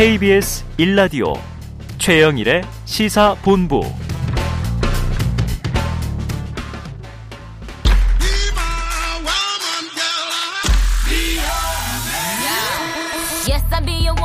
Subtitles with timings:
[0.00, 1.38] KBS 1라디오
[1.98, 3.82] 최영일의 시사본부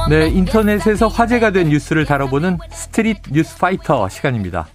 [0.09, 4.67] 네, 인터넷에서 화제가 된 뉴스를 다뤄보는 스트릿 뉴스 파이터 시간입니다.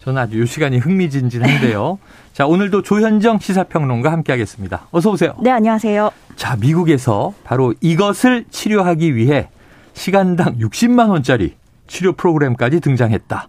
[0.00, 2.00] 저는 아주 이 시간이 흥미진진한데요.
[2.34, 4.88] 자, 오늘도 조현정 시사평론가 함께하겠습니다.
[4.90, 5.36] 어서 오세요.
[5.40, 6.10] 네, 안녕하세요.
[6.34, 9.50] 자, 미국에서 바로 이것을 치료하기 위해
[9.98, 11.54] 시간당 60만 원짜리
[11.86, 13.48] 치료 프로그램까지 등장했다.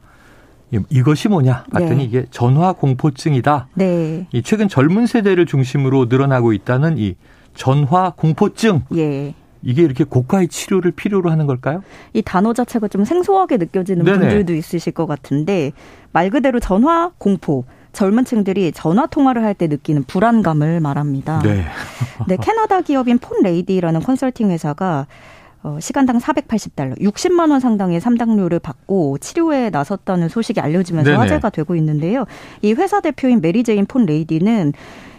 [0.89, 2.03] 이것이 뭐냐 봤더니 네.
[2.03, 3.69] 이게 전화 공포증이다.
[3.75, 4.27] 네.
[4.31, 7.15] 이 최근 젊은 세대를 중심으로 늘어나고 있다는 이
[7.55, 8.83] 전화 공포증.
[8.95, 9.33] 예.
[9.61, 11.83] 이게 이렇게 고가의 치료를 필요로 하는 걸까요?
[12.13, 14.19] 이 단어 자체가 좀 생소하게 느껴지는 네네.
[14.19, 15.71] 분들도 있으실 것 같은데
[16.11, 17.65] 말 그대로 전화 공포.
[17.91, 21.41] 젊은 층들이 전화 통화를 할 때 느끼는 불안감을 말합니다.
[21.43, 21.65] 네.
[22.27, 25.07] 네, 캐나다 기업인 폰레이디라는 컨설팅 회사가
[25.61, 31.21] 어, 시간당 480달러, 60만 원 상당의 상담료를 받고 치료에 나섰다는 소식이 알려지면서 네네.
[31.21, 32.25] 화제가 되고 있는데요.
[32.61, 34.73] 이 회사 대표인 메리 제인 폰 레이디는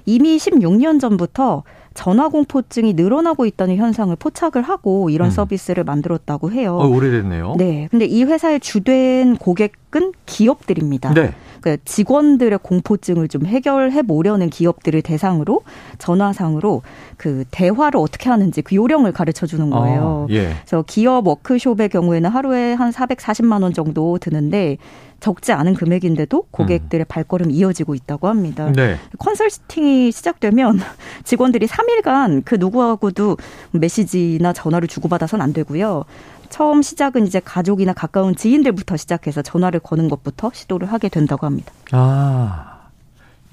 [0.06, 5.30] 이미 16년 전부터 전화공포증이 늘어나고 있다는 현상을 포착을 하고 이런 음.
[5.30, 6.78] 서비스를 만들었다고 해요.
[6.80, 7.55] 어, 오래됐네요.
[7.58, 7.88] 네.
[7.91, 11.12] 근데 이 회사의 주된 고객은 기업들입니다.
[11.14, 11.34] 네.
[11.61, 15.62] 그 직원들의 공포증을 좀 해결해 보려는 기업들을 대상으로
[15.98, 16.83] 전화상으로
[17.17, 20.27] 그 대화를 어떻게 하는지 그 요령을 가르쳐 주는 아, 거예요.
[20.28, 20.55] 아, 예.
[20.64, 24.78] 그래서 기업 워크숍의 경우에는 하루에 한 440만 원 정도 드는데
[25.20, 27.08] 적지 않은 금액인데도 고객들의 음.
[27.08, 28.72] 발걸음이 이어지고 있다고 합니다.
[28.72, 28.96] 네.
[29.18, 30.80] 컨설팅이 시작되면
[31.24, 33.36] 직원들이 3일간 그 누구하고도
[33.72, 36.04] 메시지나 전화를 주고받아서는 안 되고요.
[36.48, 41.72] 처음 시작은 이제 가족이나 가까운 지인들부터 시작해서 전화를 거는 것부터 시도를 하게 된다고 합니다.
[41.92, 42.80] 아.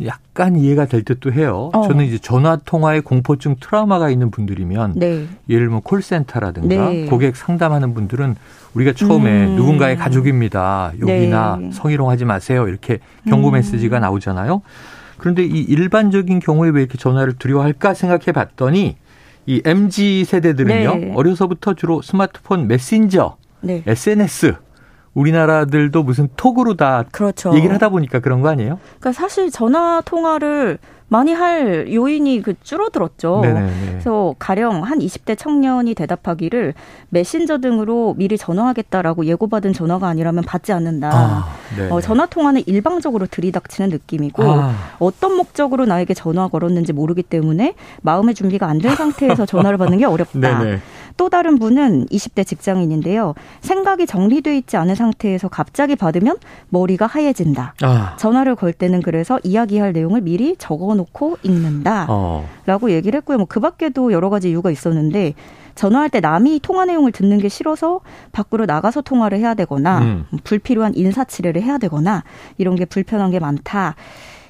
[0.05, 1.71] 약간 이해가 될 듯도 해요.
[1.73, 1.87] 어.
[1.87, 5.25] 저는 이제 전화 통화에 공포증 트라우마가 있는 분들이면 네.
[5.49, 7.05] 예를 들면 콜센터라든가 네.
[7.05, 8.35] 고객 상담하는 분들은
[8.75, 9.55] 우리가 처음에 음.
[9.55, 10.93] 누군가의 가족입니다.
[10.99, 11.71] 여기나 네.
[11.71, 12.67] 성희롱하지 마세요.
[12.67, 13.53] 이렇게 경고 음.
[13.53, 14.61] 메시지가 나오잖아요.
[15.17, 18.97] 그런데 이 일반적인 경우에 왜 이렇게 전화를 두려워할까 생각해 봤더니
[19.47, 20.95] 이 MZ 세대들은요.
[20.95, 21.13] 네.
[21.15, 23.81] 어려서부터 주로 스마트폰 메신저, 네.
[23.87, 24.55] SNS
[25.17, 27.53] 우리나라들도 무슨 톡으로 다 그렇죠.
[27.55, 28.79] 얘기를 하다 보니까 그런 거 아니에요?
[28.99, 30.77] 그러니까 사실 전화 통화를
[31.09, 33.39] 많이 할 요인이 그 줄어들었죠.
[33.41, 33.71] 네네네.
[33.91, 36.73] 그래서 가령 한 20대 청년이 대답하기를
[37.09, 41.09] 메신저 등으로 미리 전화하겠다라고 예고받은 전화가 아니라면 받지 않는다.
[41.13, 41.47] 아,
[41.89, 44.73] 어, 전화 통화는 일방적으로 들이닥치는 느낌이고 아.
[44.99, 50.05] 어떤 목적으로 나에게 전화 걸었는지 모르기 때문에 마음의 준비가 안 된 상태에서 전화를 받는 게
[50.05, 50.61] 어렵다.
[51.15, 53.33] 또 다른 분은 20대 직장인인데요.
[53.61, 56.35] 생각이 정리돼 있지 않은 상태에서 갑자기 받으면
[56.69, 57.73] 머리가 하얘진다.
[57.81, 58.15] 아.
[58.17, 62.05] 전화를 걸 때는 그래서 이야기할 내용을 미리 적어 놓고 읽는다.
[62.09, 62.47] 어.
[62.65, 63.37] 라고 얘기를 했고요.
[63.37, 65.33] 뭐 그 밖에도 여러 가지 이유가 있었는데
[65.75, 70.25] 전화할 때 남이 통화 내용을 듣는 게 싫어서 밖으로 나가서 통화를 해야 되거나 음.
[70.43, 72.23] 불필요한 인사치레를 해야 되거나
[72.57, 73.95] 이런 게 불편한 게 많다.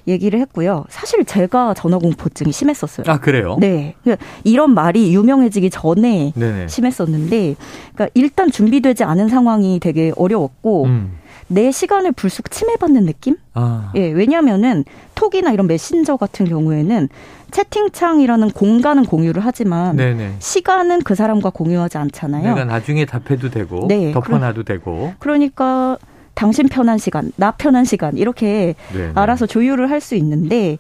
[0.08, 0.86] 얘기를 했고요.
[0.88, 3.06] 사실 제가 전화 공포증이 심했었어요.
[3.10, 3.58] 아 그래요?
[3.60, 3.94] 네.
[4.04, 6.70] 그러니까 이런 말이 유명해지기 전에 네네.
[6.70, 7.56] 심했었는데,
[7.94, 10.86] 그러니까 일단 준비되지 않은 상황이 되게 어려웠고.
[10.86, 11.18] 음.
[11.48, 13.36] 내 시간을 불쑥 침해받는 느낌?
[13.54, 13.92] 아.
[13.96, 14.84] 예, 왜냐면은
[15.16, 17.10] 톡이나 이런 메신저 같은 경우에는
[17.52, 20.36] 채팅창이라는 공간은 공유를 하지만 네네.
[20.40, 22.54] 시간은 그 사람과 공유하지 않잖아요.
[22.54, 25.14] 내가 나중에 답해도 되고 네, 덮어놔도 그러, 되고.
[25.20, 25.98] 그러니까
[26.34, 29.12] 당신 편한 시간, 나 편한 시간 이렇게 네네.
[29.16, 30.78] 알아서 조율을 할 수 있는데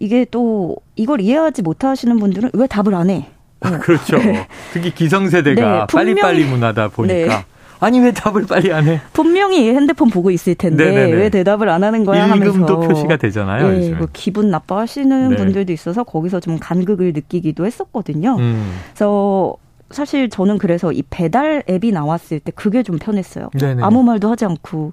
[0.00, 3.26] 이게 또 이걸 이해하지 못하시는 분들은 왜 답을 안 해?
[3.60, 4.16] 아, 그렇죠.
[4.18, 4.46] 네.
[4.72, 7.38] 특히 기성세대가 네, 빨리빨리 문화다 보니까.
[7.38, 7.44] 네.
[7.80, 9.00] 아니 왜 답을 빨리 안 해?
[9.12, 11.12] 분명히 핸드폰 보고 있을 텐데 네네네.
[11.12, 13.68] 왜 대답을 안 하는 거야 하면서 일금도 표시가 되잖아요.
[13.70, 15.36] 네, 뭐 기분 나빠하시는 네.
[15.36, 18.36] 분들도 있어서 거기서 좀 간극을 느끼기도 했었거든요.
[18.38, 18.72] 음.
[18.90, 19.54] 그래서
[19.90, 23.50] 사실 저는 그래서 이 배달 앱이 나왔을 때 그게 좀 편했어요.
[23.58, 23.82] 네네.
[23.82, 24.92] 아무 말도 하지 않고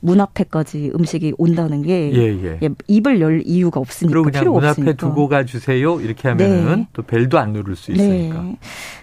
[0.00, 2.58] 문 앞에까지 음식이 온다는 게 예, 예.
[2.62, 4.90] 예, 입을 열 이유가 없으니까 그리고 그냥 필요 문 없으니까.
[4.90, 6.88] 앞에 두고 가 주세요 이렇게 하면은 네.
[6.92, 8.42] 또 벨도 안 누를 수 있으니까.
[8.42, 8.56] 네.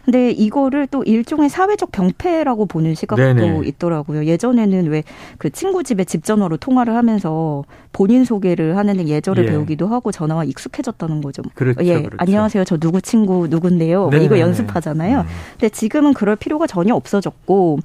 [0.06, 3.62] 근데 이거를 또 일종의 사회적 병폐라고 보는 시각도 네네.
[3.68, 4.25] 있더라고요.
[4.25, 5.03] 예전에는 왜
[5.38, 9.50] 그 친구 집에 집 전화로 통화를 하면서 본인 소개를 하는 예절을 예.
[9.50, 11.42] 배우기도 하고 전화와 익숙해졌다는 거죠.
[11.53, 12.15] 그렇죠, 예, 그렇죠.
[12.19, 12.63] 안녕하세요.
[12.65, 14.09] 저 누구 친구 누군데요.
[14.09, 15.19] 뭐 이거 연습하잖아요.
[15.21, 15.25] 음.
[15.51, 17.80] 근데 지금은 그럴 필요가 전혀 없어졌고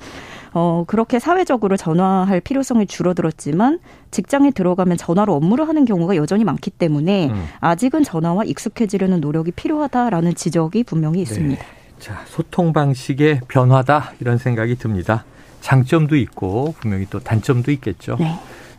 [0.52, 3.78] 어, 그렇게 사회적으로 전화할 필요성이 줄어들었지만
[4.10, 7.46] 직장에 들어가면 전화로 업무를 하는 경우가 여전히 많기 때문에 음.
[7.60, 11.62] 아직은 전화와 익숙해지려는 노력이 필요하다라는 지적이 분명히 있습니다.
[11.62, 11.68] 네.
[11.98, 15.24] 자, 소통 방식의 변화다 이런 생각이 듭니다.
[15.60, 18.16] 장점도 있고 분명히 또 단점도 있겠죠.
[18.18, 18.34] 네.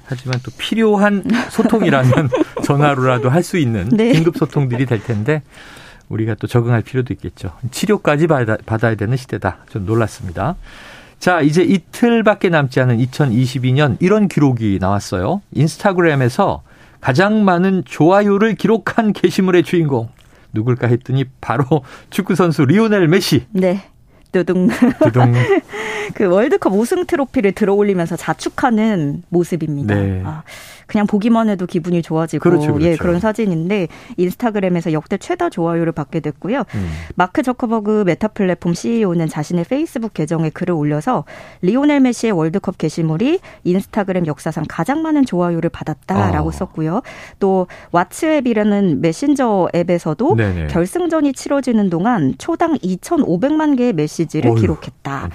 [0.05, 2.29] 하지만 또 필요한 소통이라면
[2.65, 4.11] 전화로라도 할 수 있는 네.
[4.11, 5.41] 긴급 소통들이 될 텐데
[6.09, 7.53] 우리가 또 적응할 필요도 있겠죠.
[7.71, 9.59] 치료까지 받아, 받아야 되는 시대다.
[9.69, 10.55] 좀 놀랐습니다.
[11.21, 15.43] 자, 이제 이틀밖에 남지 않은 2022년 이런 기록이 나왔어요.
[15.53, 16.63] 인스타그램에서
[16.99, 20.09] 가장 많은 좋아요를 기록한 게시물의 주인공
[20.51, 21.63] 누굴까 했더니 바로
[22.09, 23.45] 축구 선수 리오넬 메시.
[23.51, 23.83] 네.
[24.31, 24.69] 두둥.
[25.03, 25.33] 두둥.
[26.13, 29.95] 그 월드컵 우승 트로피를 들어올리면서 자축하는 모습입니다.
[29.95, 30.21] 네.
[30.25, 30.43] 아,
[30.91, 32.85] 그냥 보기만 해도 기분이 좋아지고 그렇죠, 그렇죠.
[32.85, 33.87] 예 그런 사진인데
[34.17, 36.65] 인스타그램에서 역대 최다 좋아요를 받게 됐고요.
[36.75, 36.89] 음.
[37.15, 41.23] 마크 저커버그 메타 플랫폼 CEO는 자신의 페이스북 계정에 글을 올려서
[41.61, 46.51] 리오넬 메시의 월드컵 게시물이 인스타그램 역사상 가장 많은 좋아요를 받았다라고 어.
[46.51, 47.03] 썼고요.
[47.39, 50.67] 또 왓츠앱이라는 메신저 앱에서도 네네.
[50.67, 55.29] 결승전이 치러지는 동안 초당 2,500만 개의 메시지를 어휴, 기록했다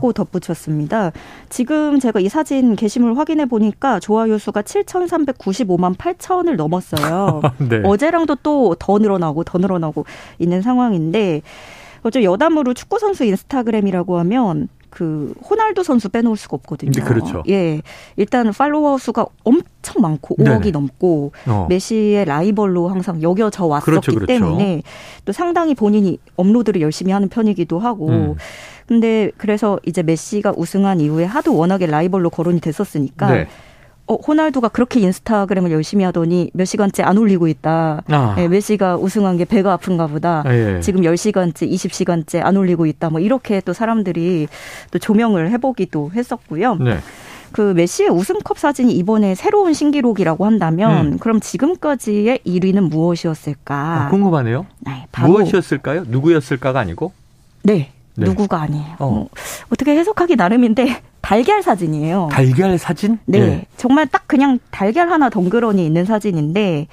[0.00, 1.12] 라고 덧붙였습니다.
[1.50, 7.42] 지금 제가 이 사진 게시물 확인해 보니까 좋아요 수가 7 7,395만 8천을 넘었어요.
[7.68, 7.82] 네.
[7.84, 10.06] 어제랑도 또 더 늘어나고 더 늘어나고
[10.38, 11.42] 있는 상황인데
[12.02, 16.92] 어제 여담으로 축구 선수 인스타그램이라고 하면 그 호날두 선수 빼놓을 수가 없거든요.
[16.92, 17.42] 네, 그렇죠.
[17.48, 17.80] 예,
[18.16, 20.70] 일단 팔로워 수가 엄청 많고 5억이 네네.
[20.72, 21.66] 넘고 어.
[21.68, 24.26] 메시의 라이벌로 항상 여겨져 왔었기 그렇죠, 그렇죠.
[24.26, 24.82] 때문에
[25.24, 28.08] 또 상당히 본인이 업로드를 열심히 하는 편이기도 하고.
[28.08, 28.34] 음.
[28.90, 33.32] 근데 그래서 이제 메시가 우승한 이후에 하도 워낙에 라이벌로 거론이 됐었으니까.
[33.32, 33.46] 네.
[34.08, 38.02] 어, 호날두가 그렇게 인스타그램을 열심히 하더니 몇 시간째 안 올리고 있다.
[38.08, 38.34] 아.
[38.38, 40.42] 예, 메시가 우승한 게 배가 아픈가 보다.
[40.44, 40.80] 아, 예.
[40.80, 43.10] 지금 10시간째, 20시간째 안 올리고 있다.
[43.10, 44.48] 뭐 이렇게 또 사람들이
[44.90, 46.74] 또 조명을 해보기도 했었고요.
[46.74, 46.98] 네.
[47.52, 51.18] 그 메시의 우승컵 사진이 이번에 새로운 신기록이라고 한다면 음.
[51.20, 54.06] 그럼 지금까지의 1위는 무엇이었을까?
[54.06, 54.66] 아, 궁금하네요.
[54.80, 56.06] 네, 무엇이었을까요?
[56.08, 57.12] 누구였을까가 아니고?
[57.62, 57.92] 네.
[58.16, 58.26] 네.
[58.26, 58.96] 누구가 아니에요.
[58.98, 59.10] 어.
[59.10, 59.28] 뭐,
[59.70, 62.28] 어떻게 해석하기 나름인데 달걀 사진이에요.
[62.30, 63.18] 달걀 사진?
[63.26, 63.40] 네.
[63.40, 63.64] 네.
[63.76, 66.86] 정말 딱 그냥 달걀 하나 덩그러니 있는 사진인데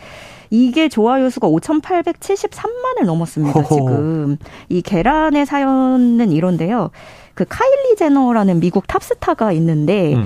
[0.50, 3.76] 이게 좋아요 수가 5,873만을 넘었습니다, 호호.
[3.76, 4.38] 지금.
[4.70, 6.92] 이 계란의 사연은 이런데요.
[7.34, 10.26] 그 카일리 제너라는 미국 탑스타가 있는데 음.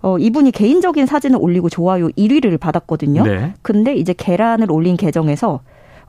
[0.00, 3.22] 어, 이분이 개인적인 사진을 올리고 좋아요 1위를 받았거든요.
[3.24, 3.54] 네.
[3.62, 5.60] 근데 이제 계란을 올린 계정에서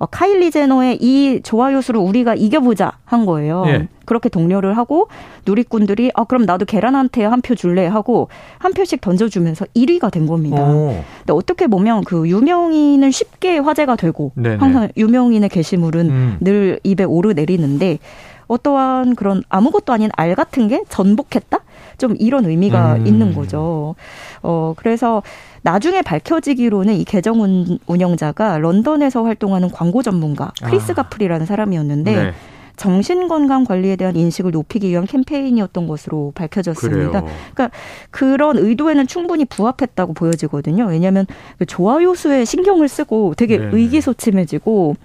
[0.03, 3.63] 어, 카일리 제노의 이 좋아요 수를 우리가 이겨보자 한 거예요.
[3.67, 3.87] 예.
[4.05, 5.07] 그렇게 독려를 하고
[5.45, 8.27] 누리꾼들이 아 그럼 나도 계란한테 한 표 줄래 하고
[8.57, 10.61] 한 표씩 던져주면서 1위가 된 겁니다.
[10.61, 11.01] 오.
[11.19, 14.55] 근데 어떻게 보면 그 유명인은 쉽게 화제가 되고 네네.
[14.57, 16.37] 항상 유명인의 게시물은 음.
[16.41, 17.99] 늘 입에 오르내리는데
[18.47, 21.59] 어떠한 그런 아무것도 아닌 알 같은 게 전복했다?
[21.97, 23.07] 좀 이런 의미가 음.
[23.07, 23.95] 있는 거죠.
[24.41, 25.23] 어 그래서
[25.61, 30.95] 나중에 밝혀지기로는 이 계정 운영자가 런던에서 활동하는 광고 전문가 크리스 아.
[30.95, 32.33] 가플이라는 사람이었는데 네.
[32.75, 37.21] 정신건강 관리에 대한 인식을 높이기 위한 캠페인이었던 것으로 밝혀졌습니다.
[37.21, 37.35] 그래요.
[37.53, 37.77] 그러니까
[38.09, 40.85] 그런 의도에는 충분히 부합했다고 보여지거든요.
[40.87, 41.27] 왜냐하면
[41.59, 43.69] 그 좋아요 수에 신경을 쓰고 되게 네.
[43.71, 44.95] 의기소침해지고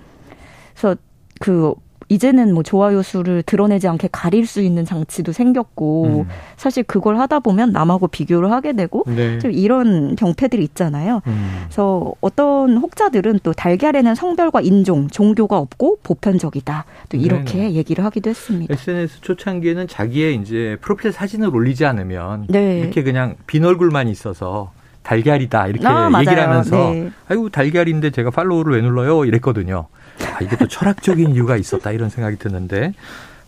[0.75, 0.97] 그래서
[1.41, 1.75] 그
[2.09, 6.29] 이제는 뭐 좋아요 수를 드러내지 않게 가릴 수 있는 장치도 생겼고 음.
[6.57, 9.39] 사실 그걸 하다 보면 남하고 비교를 하게 되고 네.
[9.39, 11.21] 좀 이런 병폐들이 있잖아요.
[11.27, 11.65] 음.
[11.65, 16.85] 그래서 어떤 혹자들은 또 달걀에는 성별과 인종, 종교가 없고 보편적이다.
[17.09, 17.73] 또 이렇게 네네.
[17.75, 18.73] 얘기를 하기도 했습니다.
[18.73, 22.81] SNS 초창기에는 자기의 이제 프로필 사진을 올리지 않으면 네.
[22.81, 24.73] 이렇게 그냥 빈 얼굴만 있어서
[25.09, 27.11] 달걀이다 이렇게 아, 얘기를 하면서 네.
[27.29, 29.87] 아이고 달걀인데 제가 팔로우를 왜 눌러요 이랬거든요.
[30.21, 32.93] 아, 이게 또 철학적인 이유가 있었다 이런 생각이 드는데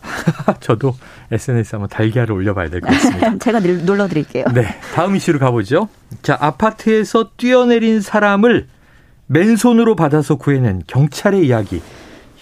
[0.59, 0.95] 저도
[1.31, 3.37] SNS 한번 달걀을 올려봐야 될 것 같습니다.
[3.39, 4.45] 제가 눌러드릴게요.
[4.55, 5.87] 네, 다음 이슈로 가보죠.
[6.23, 8.65] 자, 아파트에서 뛰어내린 사람을
[9.27, 11.79] 맨손으로 받아서 구해낸 경찰의 이야기.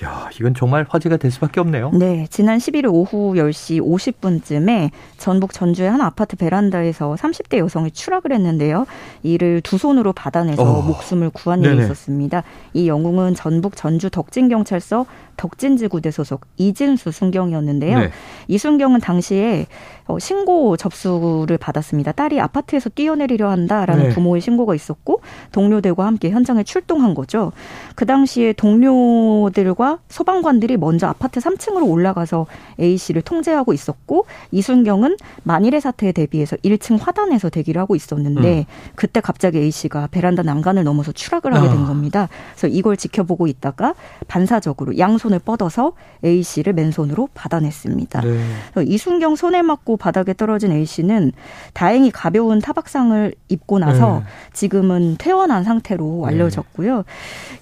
[0.03, 1.91] 야, 이건 정말 화제가 될 수밖에 없네요.
[1.93, 8.85] 네, 지난 11일 오후 10시 50분쯤에 전북 전주의 한 아파트 베란다에서 30대 여성이 추락을 했는데요.
[9.23, 10.81] 이를 두 손으로 받아내서 어.
[10.83, 12.43] 목숨을 구한 일이 있었습니다.
[12.73, 17.99] 이 영웅은 전북 전주 덕진경찰서 덕진지구대 소속 이진수 순경이었는데요.
[17.99, 18.11] 네.
[18.47, 19.67] 이순경은 당시에
[20.09, 22.13] 어, 신고 접수를 받았습니다.
[22.13, 24.09] 딸이 아파트에서 뛰어내리려 한다라는 네.
[24.09, 27.51] 부모의 신고가 있었고 동료들과 함께 현장에 출동한 거죠.
[27.93, 32.47] 그 당시에 동료들과 소방관들이 먼저 아파트 3층으로 올라가서
[32.79, 38.65] A 씨를 통제하고 있었고 이순경은 만일의 사태에 대비해서 1층 화단에서 대기를 하고 있었는데 음.
[38.95, 41.85] 그때 갑자기 A 씨가 베란다 난간을 넘어서 추락을 하게 된 아.
[41.85, 42.29] 겁니다.
[42.55, 43.93] 그래서 이걸 지켜보고 있다가
[44.27, 45.93] 반사적으로 양손을 뻗어서
[46.25, 48.21] A 씨를 맨손으로 받아냈습니다.
[48.21, 48.39] 네.
[48.87, 51.33] 이순경 손에 맞고 바닥에 떨어진 A 씨는
[51.73, 54.25] 다행히 가벼운 타박상을 입고 나서 네.
[54.53, 56.33] 지금은 퇴원한 상태로 네.
[56.33, 56.97] 알려졌고요.
[56.97, 57.03] 네.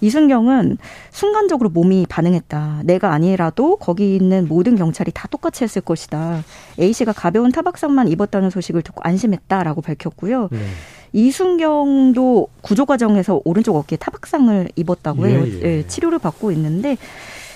[0.01, 0.77] 이순경은
[1.11, 2.81] 순간적으로 몸이 반응했다.
[2.83, 6.43] 내가 아니라도 거기 있는 모든 경찰이 다 똑같이 했을 것이다.
[6.79, 10.49] A 씨가 가벼운 타박상만 입었다는 소식을 듣고 안심했다라고 밝혔고요.
[10.51, 10.59] 네.
[11.13, 15.43] 이순경도 구조 과정에서 오른쪽 어깨에 타박상을 입었다고 해요.
[15.45, 15.77] 예, 예.
[15.77, 16.97] 예, 치료를 받고 있는데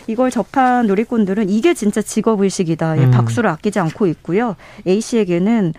[0.07, 2.97] 이걸 접한 누리꾼들은 이게 진짜 직업의식이다.
[2.99, 3.11] 예, 음.
[3.11, 4.55] 박수를 아끼지 않고 있고요.
[4.87, 5.73] A씨에게는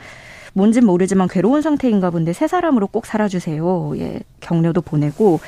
[0.54, 3.92] 뭔진 모르지만 괴로운 상태인가 본데 새 사람으로 꼭 살아주세요.
[3.98, 5.40] 예, 격려도 보내고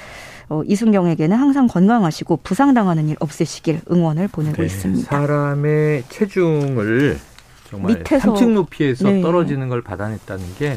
[0.49, 5.09] 어, 이순경에게는 항상 건강하시고 부상당하는 일 없으시길 응원을 보내고 네, 있습니다.
[5.09, 7.19] 사람의 체중을
[7.71, 9.23] 정말 밑에서, 3층 높이에서 네.
[9.23, 10.77] 떨어지는 걸 받아냈다는 게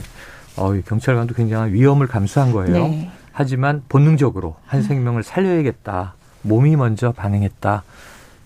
[0.55, 2.73] 어, 경찰관도 굉장한 위험을 감수한 거예요.
[2.73, 3.11] 네.
[3.31, 6.15] 하지만 본능적으로 한 생명을 살려야겠다.
[6.47, 7.83] 몸이 먼저 반응했다.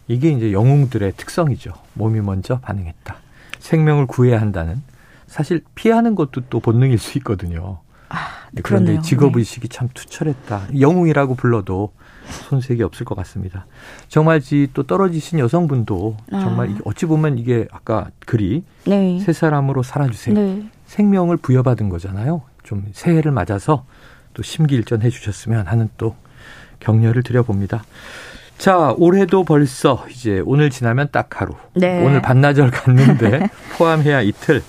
[0.08, 1.74] 이게 이제 영웅들의 특성이죠.
[1.94, 3.16] 몸이 먼저 반응했다.
[3.60, 4.82] 생명을 구해야 한다는
[5.28, 7.80] 사실 피하는 것도 또 본능일 수 있거든요.
[8.10, 8.18] 아,
[8.64, 9.74] 그런데 직업 의식이 네.
[9.74, 10.68] 참 투철했다.
[10.80, 11.94] 영웅이라고 불러도
[12.50, 13.66] 손색이 없을 것 같습니다.
[14.10, 14.42] 정말
[14.74, 16.40] 또 떨어지신 여성분도 아.
[16.42, 19.20] 정말 어찌 보면 이게 아까 글이 네.
[19.20, 20.36] 새 사람으로 살아주세요.
[20.36, 20.70] 네.
[20.88, 22.42] 생명을 부여받은 거잖아요.
[22.64, 23.86] 좀 새해를 맞아서
[24.34, 26.16] 또 심기일전 해주셨으면 하는 또
[26.82, 27.84] 격려를 드려봅니다.
[28.58, 31.54] 자, 올해도 벌써 이제 오늘 지나면 딱 하루.
[31.74, 32.06] 네.
[32.06, 34.62] 오늘 반나절 갔는데 포함해야 이틀.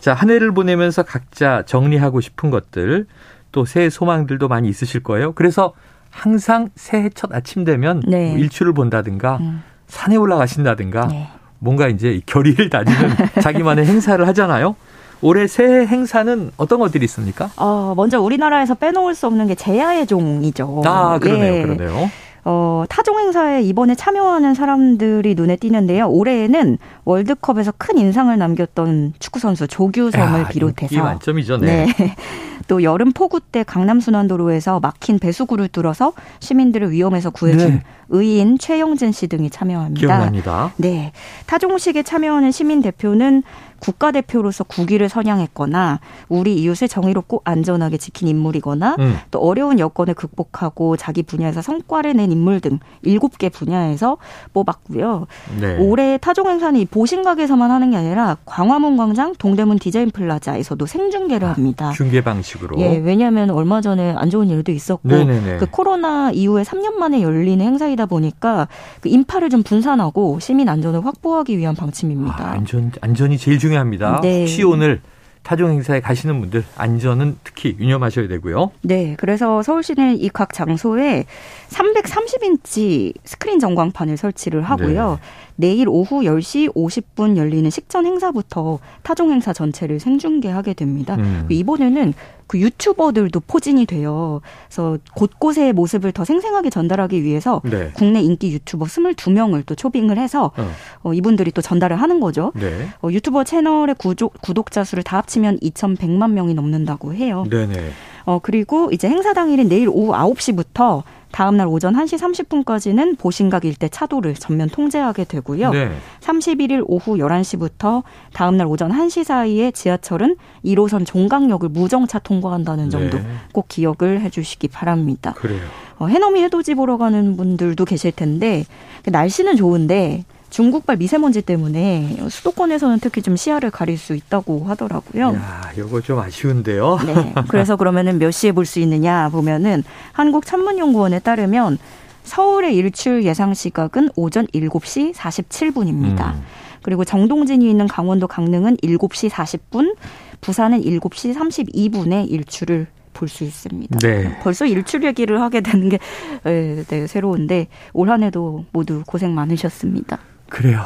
[0.00, 3.06] 자, 한 해를 보내면서 각자 정리하고 싶은 것들
[3.52, 5.32] 또 새해 소망들도 많이 있으실 거예요.
[5.32, 5.72] 그래서
[6.10, 8.30] 항상 새해 첫 아침 되면 네.
[8.30, 9.62] 뭐 일출을 본다든가 음.
[9.86, 11.28] 산에 올라가신다든가 네.
[11.58, 13.10] 뭔가 이제 결의를 다지는
[13.42, 14.76] 자기만의 행사를 하잖아요.
[15.20, 17.50] 올해 새해 행사는 어떤 것들이 있습니까?
[17.56, 20.82] 어, 먼저 우리나라에서 빼놓을 수 없는 게 제야의 종이죠.
[20.84, 21.54] 아, 그러네요.
[21.54, 21.62] 예.
[21.62, 22.10] 그러네요.
[22.50, 26.08] 어, 타종 행사에 이번에 참여하는 사람들이 눈에 띄는데요.
[26.08, 31.58] 올해에는 월드컵에서 큰 인상을 남겼던 축구 선수 조규성을 야, 비롯해서 만점이죠.
[31.58, 31.86] 네.
[31.98, 32.14] 네.
[32.66, 37.82] 또 여름 폭우 때 강남 순환도로에서 막힌 배수구를 뚫어서 시민들을 위험에서 구해준 네.
[38.10, 40.06] 의인 최영진 씨 등이 참여합니다.
[40.06, 40.72] 기억납니다.
[40.76, 41.12] 네.
[41.46, 43.42] 타종식에 참여하는 시민 대표는
[43.80, 49.16] 국가대표로서 국위를 선양했거나 우리 이웃을 정의롭고 안전하게 지킨 인물이거나 음.
[49.30, 54.18] 또 어려운 여건을 극복하고 자기 분야에서 성과를 낸 인물 등 일곱 개 분야에서
[54.52, 55.26] 뽑았고요.
[55.60, 55.76] 네.
[55.78, 61.92] 올해 타종 행사는 보신각에서만 하는 게 아니라 광화문 광장, 동대문 디자인 플라자에서도 생중계를 아, 합니다.
[61.92, 62.78] 중계 방식으로.
[62.80, 65.58] 예, 왜냐하면 얼마 전에 안 좋은 일도 있었고 네네네.
[65.58, 68.68] 그 코로나 이후에 3년 만에 열리는 행사이다 보니까
[69.00, 72.44] 그 인파를 좀 분산하고 시민 안전을 확보하기 위한 방침입니다.
[72.44, 74.20] 아, 안전 안전이 제일 중요 합니다.
[74.22, 74.40] 네.
[74.40, 75.00] 혹시 오늘
[75.42, 78.70] 타종 행사에 가시는 분들 안전은 특히 유념하셔야 되고요.
[78.82, 81.24] 네, 그래서 서울시는 이 각 장소에
[81.70, 83.14] 330인치
[83.48, 85.10] 스크린 전광판을 설치를 하고요.
[85.10, 85.16] 네.
[85.56, 91.16] 내일 오후 10시 50분 열리는 식전 행사부터 타종 행사 전체를 생중계하게 됩니다.
[91.16, 91.46] 음.
[91.48, 92.12] 이번에는
[92.46, 94.40] 그 유튜버들도 포진이 돼요.
[94.66, 97.90] 그래서 곳곳의 모습을 더 생생하게 전달하기 위해서 네.
[97.94, 100.70] 국내 인기 유튜버 22명을 또 초빙을 해서 어.
[101.02, 102.52] 어, 이분들이 또 전달을 하는 거죠.
[102.54, 102.88] 네.
[103.02, 107.44] 어, 유튜버 채널의 구독, 구독자 수를 다 합치면 2,100만 명이 넘는다고 해요.
[107.50, 107.90] 네네.
[108.26, 113.88] 어, 그리고 이제 행사 당일인 내일 오후 9시부터 다음 날 오전 1시 30분까지는 보신각 일대
[113.88, 115.72] 차도를 전면 통제하게 되고요.
[115.72, 115.90] 네.
[116.20, 123.24] 31일 오후 11시부터 다음 날 오전 1시 사이에 지하철은 1호선 종강역을 무정차 통과한다는 점도 네.
[123.52, 125.34] 꼭 기억을 해 주시기 바랍니다.
[125.36, 125.60] 그래요.
[125.98, 128.64] 어, 해넘이 해돋이 보러 가는 분들도 계실 텐데
[129.04, 135.34] 날씨는 좋은데 중국발 미세먼지 때문에 수도권에서는 특히 좀 시야를 가릴 수 있다고 하더라고요.
[135.34, 136.98] 야, 이거 좀 아쉬운데요.
[137.06, 137.34] 네.
[137.48, 141.78] 그래서 그러면은 몇 시에 볼 수 있느냐 보면은 한국천문연구원에 따르면
[142.24, 146.34] 서울의 일출 예상 시각은 오전 7시 47분입니다.
[146.34, 146.42] 음.
[146.82, 149.96] 그리고 정동진이 있는 강원도 강릉은 7시 40분,
[150.40, 153.98] 부산은 7시 32분에 일출을 볼 수 있습니다.
[153.98, 154.38] 네.
[154.42, 155.98] 벌써 일출 얘기를 하게 되는 게
[156.44, 160.18] 네, 네, 새로운데 올 한해도 모두 고생 많으셨습니다.
[160.48, 160.82] 그래요.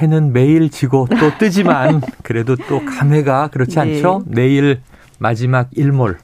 [0.00, 3.80] 해는 매일 지고 또 뜨지만 그래도 또 감회가 그렇지 네.
[3.80, 4.22] 않죠?
[4.26, 4.80] 내일
[5.18, 6.18] 마지막 일몰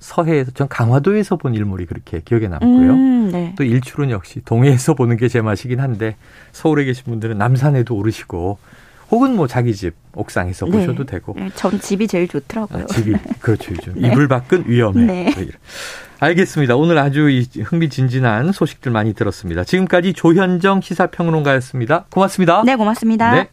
[0.00, 2.90] 서해에서 전 강화도에서 본 일몰이 그렇게 기억에 남고요.
[2.92, 3.54] 음, 네.
[3.56, 6.16] 또 일출은 역시 동해에서 보는 게 제 맛이긴 한데
[6.50, 8.58] 서울에 계신 분들은 남산에도 오르시고
[9.12, 10.72] 혹은 뭐 자기 집 옥상에서 네.
[10.72, 11.34] 보셔도 되고.
[11.36, 12.84] 네, 전 집이 제일 좋더라고요.
[12.84, 14.08] 아, 집이 그렇죠 요즘 네.
[14.08, 15.04] 이불 밖은 위험해.
[15.04, 15.34] 네.
[16.18, 16.76] 알겠습니다.
[16.76, 17.28] 오늘 아주
[17.64, 19.64] 흥미진진한 소식들 많이 들었습니다.
[19.64, 22.06] 지금까지 조현정 시사평론가였습니다.
[22.10, 22.62] 고맙습니다.
[22.64, 23.32] 네, 고맙습니다.
[23.32, 23.40] 네.